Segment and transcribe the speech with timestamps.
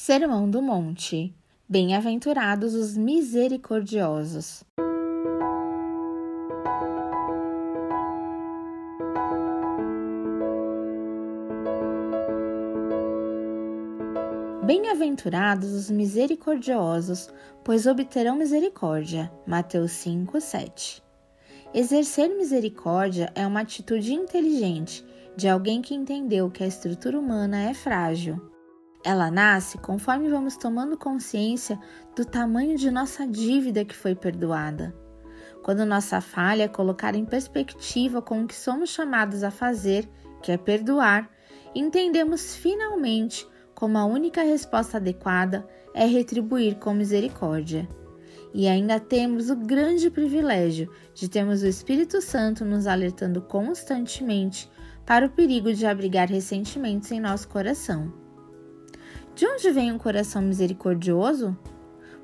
[0.00, 1.34] Sermão do Monte.
[1.68, 4.62] Bem-aventurados os misericordiosos.
[14.64, 17.28] Bem-aventurados os misericordiosos,
[17.64, 19.28] pois obterão misericórdia.
[19.44, 21.02] Mateus 5, 7.
[21.74, 25.04] Exercer misericórdia é uma atitude inteligente
[25.36, 28.40] de alguém que entendeu que a estrutura humana é frágil
[29.04, 31.78] ela nasce conforme vamos tomando consciência
[32.16, 34.94] do tamanho de nossa dívida que foi perdoada.
[35.62, 40.08] Quando nossa falha é colocar em perspectiva com o que somos chamados a fazer,
[40.42, 41.30] que é perdoar,
[41.74, 47.88] entendemos finalmente como a única resposta adequada é retribuir com misericórdia.
[48.52, 54.70] E ainda temos o grande privilégio de termos o Espírito Santo nos alertando constantemente
[55.04, 58.27] para o perigo de abrigar ressentimentos em nosso coração.
[59.38, 61.56] De onde vem um coração misericordioso?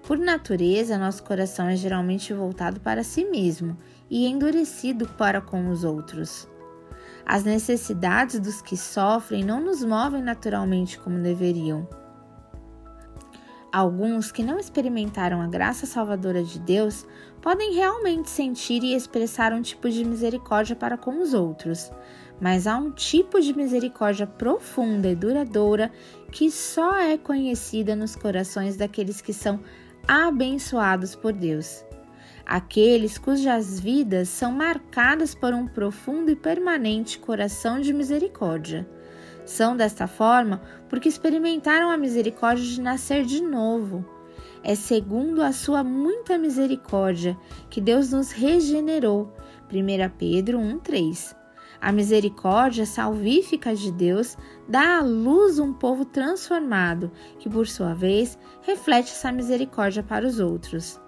[0.02, 3.78] Por natureza, nosso coração é geralmente voltado para si mesmo
[4.10, 6.48] e endurecido para com os outros.
[7.24, 11.88] As necessidades dos que sofrem não nos movem naturalmente como deveriam.
[13.72, 17.06] Alguns que não experimentaram a graça salvadora de Deus
[17.40, 21.92] podem realmente sentir e expressar um tipo de misericórdia para com os outros,
[22.40, 25.90] mas há um tipo de misericórdia profunda e duradoura
[26.30, 29.60] que só é conhecida nos corações daqueles que são
[30.06, 31.84] abençoados por Deus.
[32.44, 38.86] Aqueles cujas vidas são marcadas por um profundo e permanente coração de misericórdia.
[39.46, 44.04] São desta forma porque experimentaram a misericórdia de nascer de novo.
[44.62, 47.36] É segundo a sua muita misericórdia
[47.70, 49.32] que Deus nos regenerou.
[49.70, 51.43] 1 Pedro 1,3
[51.80, 54.36] a misericórdia salvífica de Deus
[54.68, 60.40] dá à luz um povo transformado, que por sua vez reflete essa misericórdia para os
[60.40, 61.00] outros.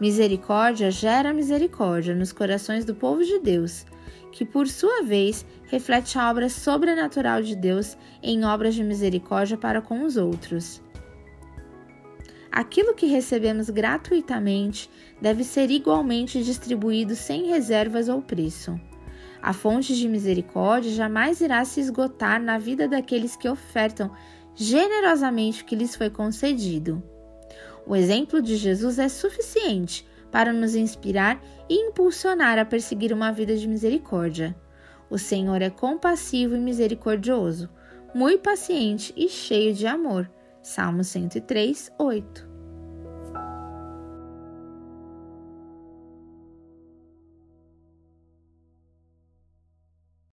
[0.00, 3.84] Misericórdia gera misericórdia nos corações do povo de Deus,
[4.30, 9.80] que por sua vez reflete a obra sobrenatural de Deus em obras de misericórdia para
[9.80, 10.80] com os outros.
[12.50, 14.90] Aquilo que recebemos gratuitamente
[15.20, 18.80] deve ser igualmente distribuído sem reservas ou preço.
[19.40, 24.10] A fonte de misericórdia jamais irá se esgotar na vida daqueles que ofertam
[24.54, 27.02] generosamente o que lhes foi concedido.
[27.86, 33.56] O exemplo de Jesus é suficiente para nos inspirar e impulsionar a perseguir uma vida
[33.56, 34.54] de misericórdia.
[35.08, 37.70] O Senhor é compassivo e misericordioso,
[38.14, 40.30] muito paciente e cheio de amor.
[40.60, 42.47] Salmo 103, 8.